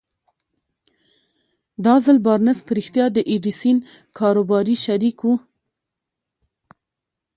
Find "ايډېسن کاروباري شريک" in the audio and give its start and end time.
3.31-5.17